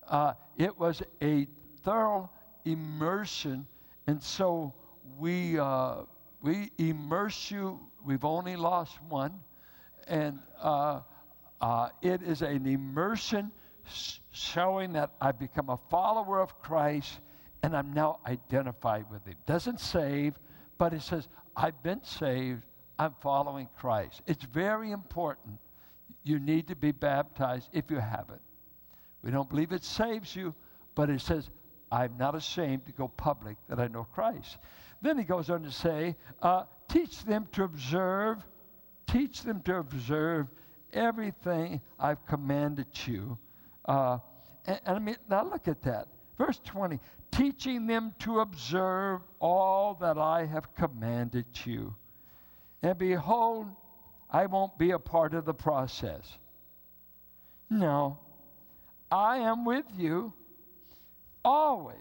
[0.08, 1.46] Uh, it was a
[1.82, 2.30] thorough
[2.64, 3.66] immersion.
[4.06, 4.74] And so
[5.18, 6.02] we, uh,
[6.42, 7.80] we immerse you.
[8.04, 9.40] We've only lost one.
[10.06, 11.00] And uh,
[11.60, 13.50] uh it is an immersion
[14.30, 17.20] showing that I've become a follower of Christ
[17.62, 19.36] and I'm now identified with Him.
[19.46, 20.34] Doesn't save,
[20.78, 22.62] but it says, I've been saved.
[22.98, 24.22] I'm following Christ.
[24.26, 25.58] It's very important
[26.22, 28.40] you need to be baptized if you haven't.
[29.22, 30.54] We don't believe it saves you,
[30.94, 31.50] but it says,
[31.90, 34.58] I'm not ashamed to go public that I know Christ.
[35.02, 38.38] Then he goes on to say, uh, teach them to observe,
[39.06, 40.48] teach them to observe
[40.92, 43.38] everything I've commanded you.
[43.86, 44.18] Uh,
[44.66, 46.08] and, and I mean, now look at that.
[46.36, 51.94] Verse 20, teaching them to observe all that I have commanded you.
[52.82, 53.66] And behold,
[54.30, 56.38] I won't be a part of the process.
[57.70, 58.18] No,
[59.10, 60.32] I am with you
[61.44, 61.96] always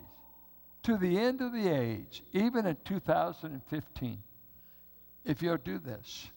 [0.83, 4.21] to the end of the age, even in 2015,
[5.23, 6.29] if you'll do this.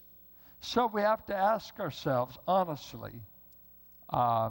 [0.61, 3.21] So we have to ask ourselves honestly
[4.09, 4.51] uh,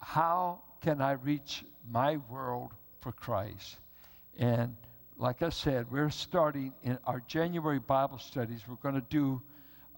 [0.00, 3.78] how can I reach my world for Christ?
[4.38, 4.74] And
[5.16, 8.62] like I said, we're starting in our January Bible studies.
[8.66, 9.42] We're going to do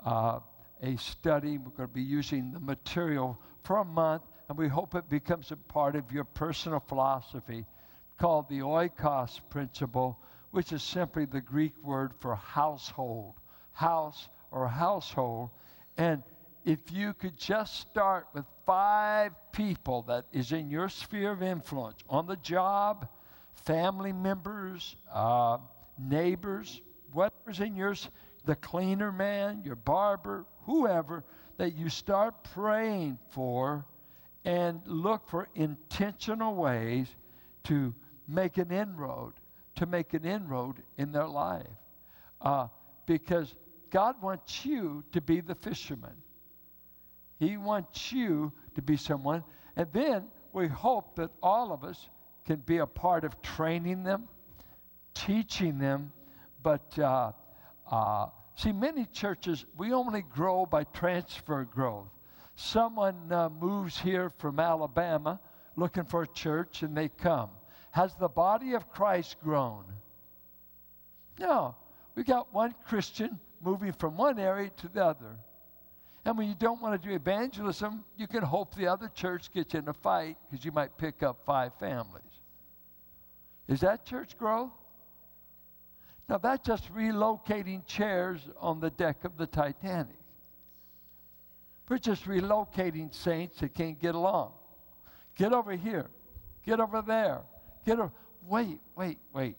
[0.05, 0.41] uh,
[0.83, 1.59] a study.
[1.59, 5.53] We're going to be using the material for a month, and we hope it becomes
[5.53, 7.65] a part of your personal philosophy
[8.19, 10.19] called the oikos principle,
[10.51, 13.35] which is simply the Greek word for household,
[13.73, 15.51] house or household.
[15.97, 16.23] And
[16.65, 21.99] if you could just start with five people that is in your sphere of influence
[22.09, 23.09] on the job,
[23.55, 25.59] family members, uh,
[25.99, 26.81] neighbors,
[27.13, 28.09] whatever's in yours,
[28.45, 31.25] the cleaner man, your barber, whoever,
[31.59, 33.85] that you start praying for
[34.45, 37.09] and look for intentional ways
[37.65, 37.95] to
[38.27, 39.35] make an inroad,
[39.77, 41.67] to make an inroad in their life.
[42.41, 42.67] Uh,
[43.07, 43.55] because
[43.91, 46.15] God wants you to be the fisherman.
[47.43, 49.43] He wants you to be someone.
[49.75, 52.09] And then we hope that all of us
[52.45, 54.29] can be a part of training them,
[55.13, 56.13] teaching them,
[56.63, 57.33] but uh,
[57.91, 62.07] uh, see, many churches, we only grow by transfer growth.
[62.55, 65.41] Someone uh, moves here from Alabama
[65.75, 67.51] looking for a church and they come.
[67.91, 69.85] Has the body of Christ grown?
[71.41, 71.75] No.
[72.15, 75.39] We got one Christian moving from one area to the other.
[76.25, 79.75] And when you don't want to do evangelism, you can hope the other church gets
[79.75, 82.23] in a fight because you might pick up five families.
[83.69, 84.71] Is that church growth?
[86.29, 90.17] Now, that's just relocating chairs on the deck of the Titanic.
[91.89, 94.53] We're just relocating saints that can't get along.
[95.37, 96.09] Get over here.
[96.65, 97.41] Get over there.
[97.85, 98.13] Get over.
[98.47, 99.57] Wait, wait, wait.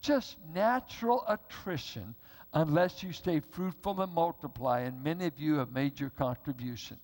[0.00, 2.14] Just natural attrition
[2.52, 6.98] unless you stay fruitful and multiply, and many of you have made your contribution.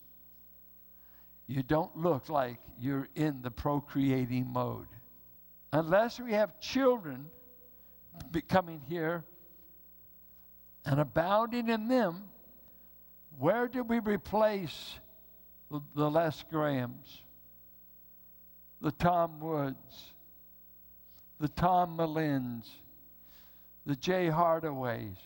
[1.46, 4.86] You don't look like you're in the procreating mode.
[5.72, 7.26] Unless we have children
[8.48, 9.24] coming here
[10.86, 12.24] and abounding in them,
[13.38, 14.98] where do we replace
[15.70, 17.22] the Les Grahams,
[18.80, 20.14] the Tom Woods,
[21.40, 22.70] the Tom Malins,
[23.84, 25.16] the Jay Hardaways?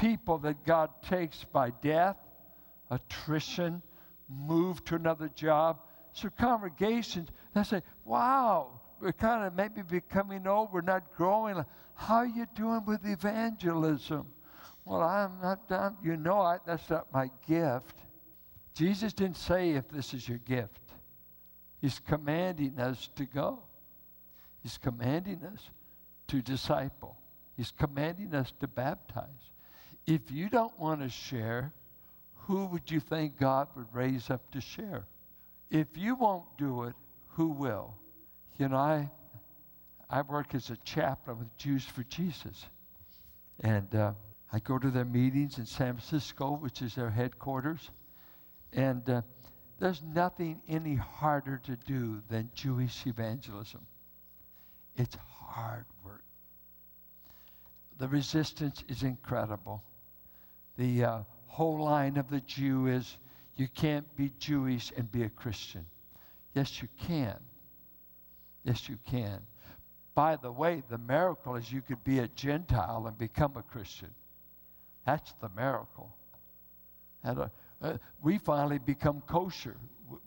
[0.00, 2.16] People that God takes by death,
[2.90, 3.82] attrition,
[4.28, 5.78] move to another job.
[6.12, 11.64] So congregations, they say, wow, we're kind of maybe becoming old, we're not growing.
[11.94, 14.26] How are you doing with evangelism?
[14.84, 15.96] Well, I'm not done.
[16.02, 17.96] You know, I, that's not my gift.
[18.74, 20.80] Jesus didn't say if this is your gift.
[21.80, 23.60] He's commanding us to go.
[24.62, 25.70] He's commanding us
[26.28, 27.16] to disciple.
[27.56, 29.52] He's commanding us to baptize.
[30.08, 31.70] If you don't want to share,
[32.46, 35.04] who would you think God would raise up to share?
[35.70, 36.94] If you won't do it,
[37.32, 37.92] who will?
[38.56, 39.10] You know, I,
[40.08, 42.64] I work as a chaplain with Jews for Jesus.
[43.60, 44.14] And uh,
[44.50, 47.90] I go to their meetings in San Francisco, which is their headquarters.
[48.72, 49.20] And uh,
[49.78, 53.84] there's nothing any harder to do than Jewish evangelism.
[54.96, 56.24] It's hard work.
[57.98, 59.82] The resistance is incredible.
[60.78, 61.18] The uh,
[61.48, 63.18] whole line of the Jew is
[63.56, 65.84] you can't be Jewish and be a Christian.
[66.54, 67.36] Yes, you can.
[68.62, 69.40] Yes, you can.
[70.14, 74.10] By the way, the miracle is you could be a Gentile and become a Christian.
[75.04, 76.14] That's the miracle.
[77.24, 77.48] And, uh,
[77.82, 79.76] uh, we finally become kosher.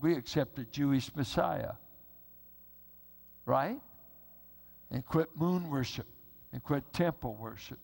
[0.01, 1.73] We accept a Jewish Messiah.
[3.45, 3.79] Right?
[4.91, 6.07] And quit moon worship
[6.51, 7.79] and quit temple worship.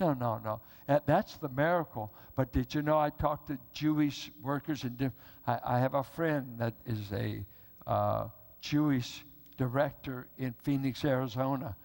[0.00, 0.60] No, no, no.
[1.06, 2.12] That's the miracle.
[2.34, 5.12] But did you know I talked to Jewish workers and
[5.46, 7.44] I, I have a friend that is a
[7.86, 8.28] uh,
[8.60, 9.24] Jewish
[9.56, 11.76] director in Phoenix, Arizona,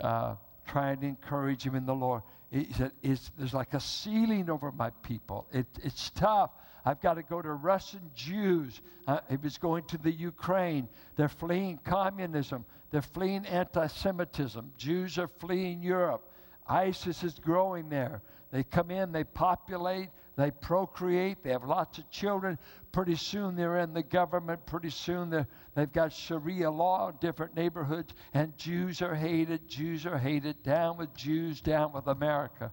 [0.00, 0.34] uh,
[0.66, 2.22] trying to encourage him in the Lord.
[2.50, 5.46] He said, There's like a ceiling over my people.
[5.52, 6.50] It, it's tough.
[6.84, 8.80] I've got to go to Russian Jews.
[9.06, 10.88] Uh, he was going to the Ukraine.
[11.16, 12.64] They're fleeing communism.
[12.90, 14.72] They're fleeing anti Semitism.
[14.76, 16.28] Jews are fleeing Europe.
[16.66, 18.22] ISIS is growing there.
[18.50, 22.58] They come in, they populate, they procreate, they have lots of children.
[22.92, 24.64] Pretty soon they're in the government.
[24.66, 29.66] Pretty soon they've got Sharia law in different neighborhoods, and Jews are hated.
[29.68, 30.62] Jews are hated.
[30.62, 32.70] Down with Jews, down with America.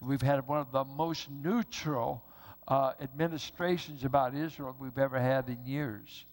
[0.00, 2.24] We've had one of the most neutral
[2.66, 6.26] uh, administrations about Israel we've ever had in years.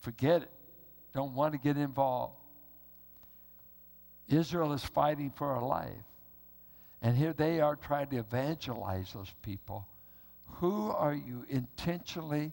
[0.00, 0.50] Forget it.
[1.12, 2.39] Don't want to get involved.
[4.30, 6.04] Israel is fighting for her life.
[7.02, 9.86] And here they are trying to evangelize those people.
[10.56, 12.52] Who are you intentionally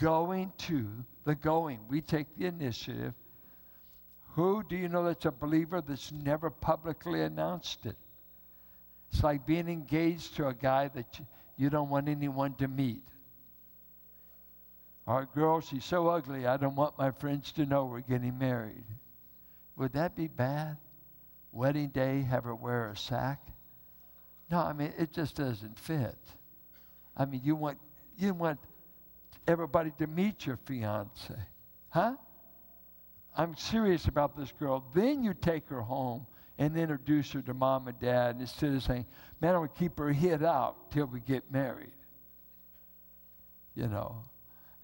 [0.00, 0.88] going to?
[1.24, 1.80] The going.
[1.88, 3.14] We take the initiative.
[4.34, 7.96] Who do you know that's a believer that's never publicly announced it?
[9.12, 11.26] It's like being engaged to a guy that you,
[11.56, 13.02] you don't want anyone to meet.
[15.06, 18.84] Our girl, she's so ugly, I don't want my friends to know we're getting married.
[19.76, 20.78] Would that be bad?
[21.54, 23.40] Wedding day, have her wear a sack?
[24.50, 26.18] No, I mean, it just doesn't fit.
[27.16, 27.78] I mean, you want,
[28.18, 28.58] you want
[29.46, 31.34] everybody to meet your fiance.
[31.90, 32.16] Huh?
[33.36, 34.84] I'm serious about this girl.
[34.94, 36.26] Then you take her home
[36.58, 39.06] and introduce her to mom and dad instead of saying,
[39.40, 41.92] man, I would keep her hid out till we get married.
[43.76, 44.22] You know,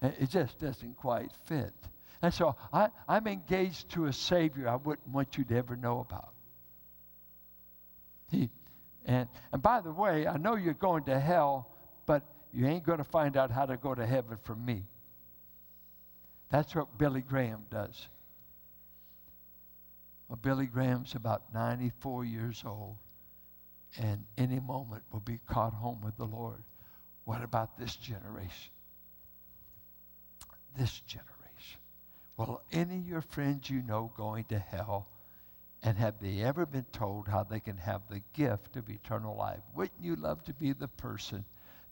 [0.01, 1.73] it just doesn't quite fit.
[2.21, 5.99] And so I, I'm engaged to a Savior I wouldn't want you to ever know
[5.99, 6.33] about.
[8.31, 8.49] He,
[9.05, 11.69] and, and by the way, I know you're going to hell,
[12.05, 12.23] but
[12.53, 14.85] you ain't going to find out how to go to heaven from me.
[16.49, 18.09] That's what Billy Graham does.
[20.27, 22.95] Well, Billy Graham's about 94 years old
[23.97, 26.63] and any moment will be caught home with the Lord.
[27.25, 28.71] What about this generation?
[30.77, 31.27] This generation.
[32.37, 35.07] Well, any of your friends you know going to hell,
[35.83, 39.61] and have they ever been told how they can have the gift of eternal life?
[39.75, 41.43] Wouldn't you love to be the person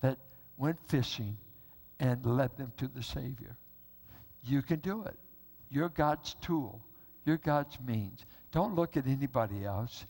[0.01, 0.17] that
[0.57, 1.37] went fishing
[1.99, 3.57] and led them to the Savior?
[4.43, 5.17] You can do it.
[5.71, 6.81] You're God's tool.
[7.25, 8.25] You're God's means.
[8.51, 10.05] Don't look at anybody else.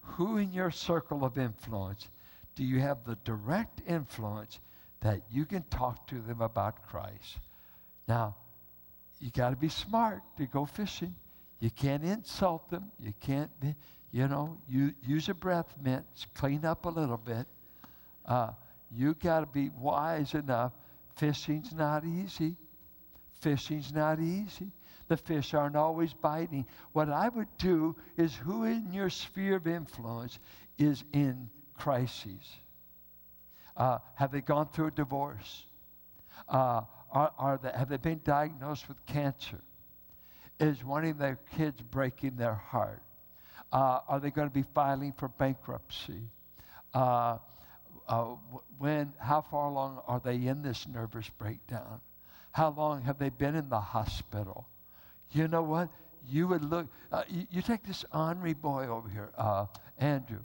[0.00, 2.08] Who in your circle of influence
[2.54, 4.60] do you have the direct influence
[5.00, 7.38] that you can talk to them about Christ?
[8.06, 8.36] Now,
[9.20, 11.14] you got to be smart to go fishing.
[11.60, 12.90] You can't insult them.
[12.98, 13.50] You can't,
[14.12, 17.46] you know, you, use a breath mint, clean up a little bit.
[18.26, 18.50] Uh,
[18.90, 20.72] you got to be wise enough.
[21.16, 22.56] Fishing's not easy.
[23.40, 24.70] Fishing's not easy.
[25.08, 26.66] The fish aren't always biting.
[26.92, 30.38] What I would do is who in your sphere of influence
[30.78, 32.56] is in crises?
[33.76, 35.66] Uh, have they gone through a divorce?
[36.48, 39.60] Uh, are, are they, have they been diagnosed with cancer?
[40.60, 43.02] Is one of their kids breaking their heart?
[43.72, 46.20] Uh, are they going to be filing for bankruptcy?
[46.92, 47.38] Uh,
[48.06, 48.36] uh,
[48.78, 52.00] when, how far along are they in this nervous breakdown?
[52.52, 54.68] How long have they been in the hospital?
[55.32, 55.88] You know what?
[56.28, 59.66] You would look, uh, you, you, take this ornery boy over here, uh,
[59.98, 60.38] Andrew.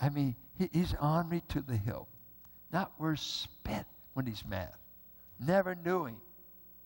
[0.00, 2.08] I mean, he, he's ornery to the hilt.
[2.72, 3.84] Not worth spit
[4.14, 4.72] when he's mad.
[5.38, 6.16] Never knew him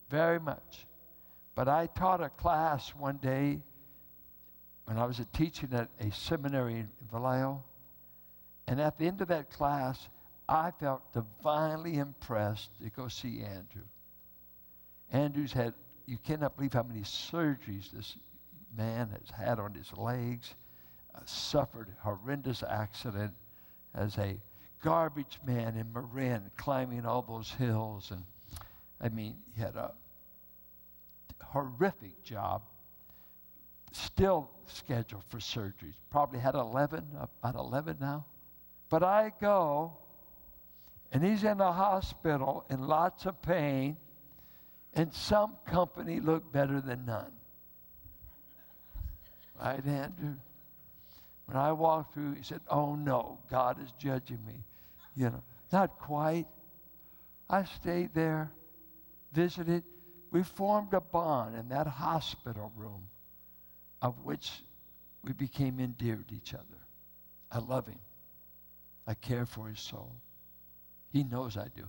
[0.09, 0.85] very much.
[1.57, 3.59] But I taught a class one day
[4.85, 7.63] when I was teaching at a seminary in Vallejo.
[8.67, 10.07] And at the end of that class,
[10.47, 13.87] I felt divinely impressed to go see Andrew.
[15.11, 15.73] Andrew's had,
[16.05, 18.17] you cannot believe how many surgeries this
[18.77, 20.53] man has had on his legs,
[21.15, 23.33] uh, suffered horrendous accident
[23.95, 24.37] as a
[24.83, 28.11] garbage man in Marin climbing all those hills.
[28.11, 28.23] And
[29.01, 29.93] I mean, he had a
[31.43, 32.61] horrific job,
[33.91, 35.95] still scheduled for surgeries.
[36.09, 37.05] Probably had 11,
[37.43, 38.25] about 11 now.
[38.89, 39.93] But I go,
[41.11, 43.97] and he's in the hospital in lots of pain,
[44.93, 47.31] and some company looked better than none.
[49.59, 50.35] Right, Andrew?
[51.45, 54.63] When I walked through, he said, Oh no, God is judging me.
[55.15, 56.45] You know, not quite.
[57.49, 58.51] I stayed there,
[59.33, 59.83] visited.
[60.37, 63.07] We formed a bond in that hospital room
[64.03, 64.51] of which
[65.23, 66.77] we became endeared to each other.
[67.51, 67.97] I love him.
[69.07, 70.11] I care for his soul.
[71.11, 71.85] He knows I do.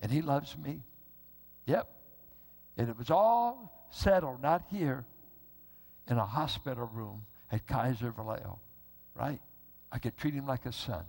[0.00, 0.84] And he loves me.
[1.66, 1.88] Yep.
[2.76, 5.04] And it was all settled, not here,
[6.08, 8.60] in a hospital room at Kaiser Vallejo,
[9.16, 9.40] right?
[9.90, 11.02] I could treat him like a son.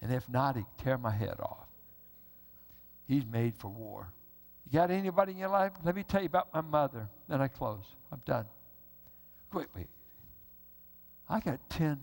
[0.00, 1.68] And if not, he'd tear my head off.
[3.06, 4.08] He's made for war.
[4.72, 5.72] You got anybody in your life?
[5.84, 7.06] Let me tell you about my mother.
[7.28, 7.84] Then I close.
[8.10, 8.46] I'm done.
[9.52, 9.88] Wait, wait.
[11.28, 12.00] I got 10.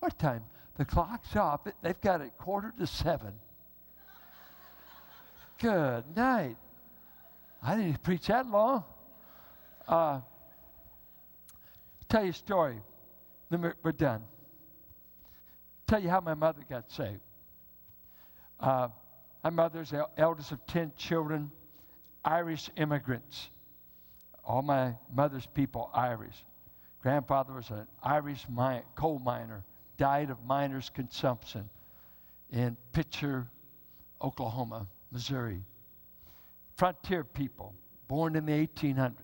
[0.00, 0.42] What time?
[0.76, 1.60] The clock's off.
[1.82, 3.32] They've got it quarter to seven.
[5.60, 6.56] Good night.
[7.62, 8.82] I didn't preach that long.
[9.86, 10.20] Uh,
[12.08, 12.80] tell you a story.
[13.50, 14.22] Then we're, done.
[15.86, 17.20] Tell you how my mother got saved.
[18.58, 18.88] Uh,
[19.44, 21.52] my mother's the eldest of 10 children,
[22.24, 23.50] Irish immigrants.
[24.44, 26.44] All my mother's people, Irish.
[27.02, 28.46] Grandfather was an Irish
[28.94, 29.64] coal miner,
[29.96, 31.68] died of miner's consumption
[32.50, 33.46] in Picher,
[34.20, 35.62] Oklahoma, Missouri.
[36.76, 37.74] Frontier people,
[38.08, 39.14] born in the 1800s.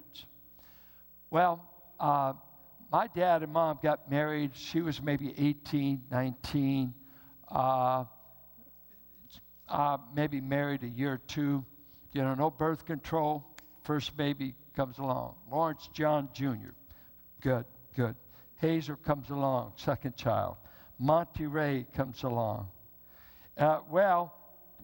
[1.31, 1.63] Well,
[1.99, 2.35] uh,
[2.91, 4.53] my dad and mom got married.
[4.55, 6.95] She was maybe 18, 19,
[7.51, 8.05] uh,
[9.69, 11.65] uh, maybe married a year or two.
[12.17, 13.45] You know, no birth control.
[13.83, 15.35] First baby comes along.
[15.53, 16.73] Lawrence John Jr.
[17.43, 18.15] Good, good.
[18.55, 20.57] Hazer comes along, second child.
[20.99, 22.69] Monty Ray comes along.
[23.59, 24.35] Uh, well,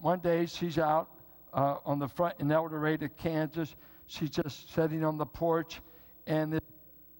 [0.03, 1.09] one day she's out
[1.55, 3.77] uh, on the front in El Dorado, Kansas.
[4.09, 5.81] She's just sitting on the porch,
[6.27, 6.61] and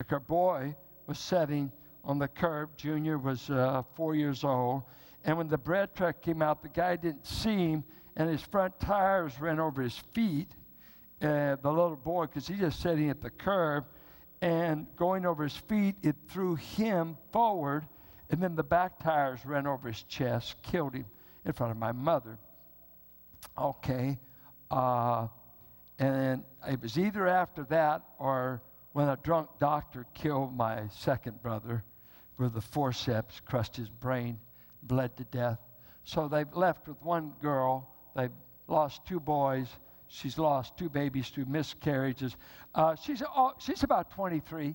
[0.09, 1.73] her boy was sitting
[2.05, 2.77] on the curb.
[2.77, 4.83] Junior was uh, four years old.
[5.25, 7.85] And when the bread truck came out, the guy didn't see him,
[8.17, 10.51] and his front tires ran over his feet.
[11.21, 13.85] Uh, the little boy, because he just sitting at the curb,
[14.41, 17.87] and going over his feet, it threw him forward,
[18.31, 21.07] and then the back tires ran over his chest, killed him
[21.45, 22.39] in front of my mother.
[23.57, 24.19] Okay.
[24.71, 25.29] Uh,
[25.99, 31.85] and it was either after that or when a drunk doctor killed my second brother
[32.39, 34.39] with the forceps, crushed his brain,
[34.83, 35.59] bled to death.
[36.05, 37.92] So they've left with one girl.
[38.15, 38.31] They've
[38.69, 39.69] lost two boys
[40.15, 42.37] She's lost two babies through miscarriages.
[42.75, 44.75] Uh, she's, uh, she's about 23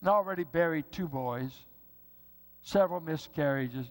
[0.00, 1.52] and already buried two boys,
[2.62, 3.86] several miscarriages.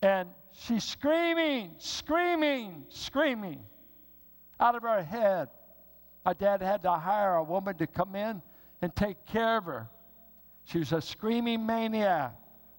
[0.00, 3.62] And she's screaming, screaming, screaming
[4.58, 5.50] out of her head.
[6.24, 8.40] My dad had to hire a woman to come in
[8.80, 9.86] and take care of her.
[10.64, 12.34] She was a screaming maniac.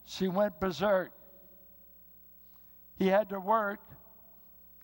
[0.06, 1.12] She went berserk.
[3.02, 3.80] He had to work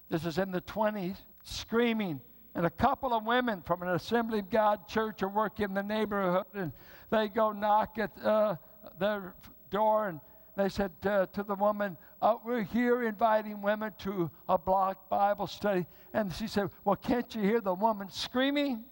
[0.09, 2.19] this is in the 20s, screaming.
[2.55, 5.83] And a couple of women from an Assembly of God church are working in the
[5.83, 6.71] neighborhood, and
[7.11, 8.55] they go knock at uh,
[8.97, 9.35] their
[9.69, 10.19] door, and
[10.55, 15.45] they said uh, to the woman, uh, We're here inviting women to a block Bible
[15.45, 15.85] study.
[16.11, 18.83] And she said, Well, can't you hear the woman screaming?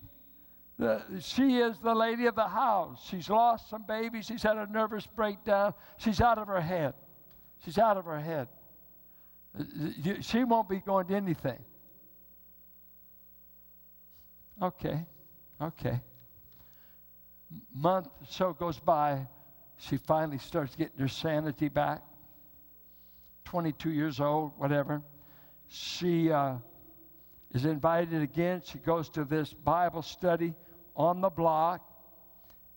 [0.78, 3.03] The, she is the lady of the house.
[3.09, 4.28] She's lost some babies.
[4.28, 5.73] She's had a nervous breakdown.
[5.97, 6.93] She's out of her head.
[7.63, 8.49] She's out of her head.
[10.22, 11.60] She won't be going to anything.
[14.62, 15.06] Okay,
[15.62, 16.01] okay.
[17.74, 19.28] Month so goes by.
[19.78, 22.01] She finally starts getting her sanity back.
[23.45, 25.01] 22 years old, whatever.
[25.68, 26.56] She uh,
[27.53, 28.62] is invited again.
[28.66, 30.53] She goes to this Bible study
[30.95, 31.82] on the block.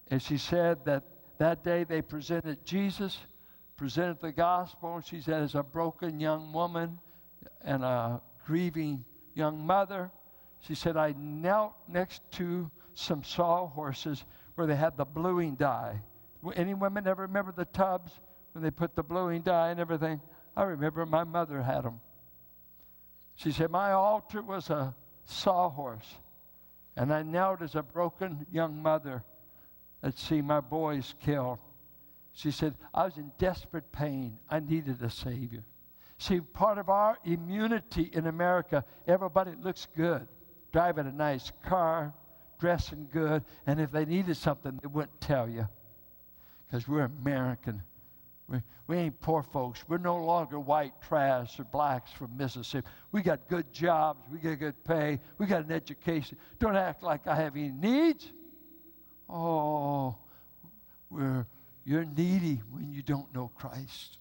[0.08, 1.04] And she said that
[1.38, 3.18] that day they presented Jesus
[3.78, 4.96] presented the gospel.
[4.96, 6.98] And she said, as a broken young woman
[7.62, 9.04] and a grieving
[9.34, 10.10] young mother,
[10.60, 14.24] she said, I knelt next to some sawhorses
[14.56, 16.02] where they had the bluing dye.
[16.56, 18.12] Any women ever remember the tubs
[18.52, 20.20] when they put the bluing dye and everything?
[20.56, 22.00] I remember my mother had them.
[23.36, 26.16] She said, My altar was a sawhorse,
[26.96, 29.22] and I knelt as a broken young mother
[30.00, 31.58] that see my boys killed.
[32.38, 34.38] She said, I was in desperate pain.
[34.48, 35.64] I needed a Savior.
[36.18, 40.28] See, part of our immunity in America, everybody looks good,
[40.70, 42.14] driving a nice car,
[42.60, 45.66] dressing good, and if they needed something, they wouldn't tell you
[46.70, 47.82] because we're American.
[48.48, 49.82] We, we ain't poor folks.
[49.88, 52.86] We're no longer white trash or blacks from Mississippi.
[53.10, 54.20] We got good jobs.
[54.30, 55.18] We got good pay.
[55.38, 56.38] We got an education.
[56.60, 58.30] Don't act like I have any needs.
[59.28, 60.16] Oh,
[61.10, 61.44] we're,
[61.88, 64.18] you're needy when you don't know Christ.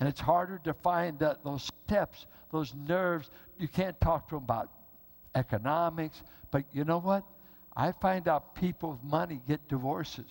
[0.00, 3.30] And it's harder to find that, those steps, those nerves.
[3.60, 4.68] You can't talk to them about
[5.36, 6.20] economics.
[6.50, 7.22] But you know what?
[7.76, 10.26] I find out people with money get divorces.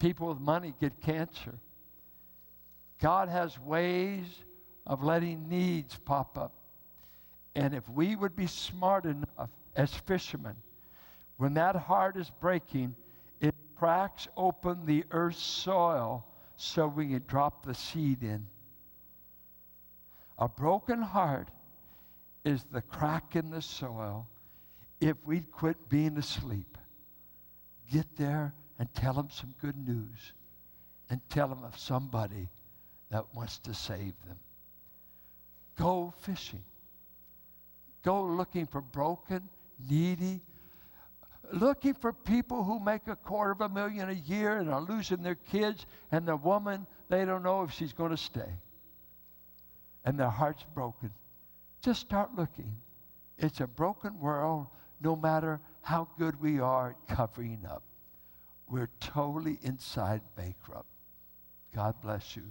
[0.00, 1.54] People with money get cancer.
[2.98, 4.26] God has ways
[4.88, 6.52] of letting needs pop up.
[7.54, 10.56] And if we would be smart enough as fishermen,
[11.36, 12.96] when that heart is breaking,
[13.80, 16.22] cracks open the earth's soil
[16.56, 18.46] so we can drop the seed in.
[20.38, 21.48] A broken heart
[22.44, 24.28] is the crack in the soil
[25.00, 26.76] if we'd quit being asleep.
[27.90, 30.34] Get there and tell them some good news
[31.08, 32.50] and tell them of somebody
[33.10, 34.36] that wants to save them.
[35.76, 36.64] Go fishing.
[38.02, 39.48] Go looking for broken,
[39.88, 40.42] needy,
[41.52, 45.22] looking for people who make a quarter of a million a year and are losing
[45.22, 48.52] their kids, and the woman, they don't know if she's going to stay.
[50.04, 51.10] And their heart's broken.
[51.82, 52.76] Just start looking.
[53.38, 54.66] It's a broken world,
[55.00, 57.82] no matter how good we are at covering up.
[58.68, 60.88] We're totally inside bankrupt.
[61.74, 62.44] God bless you.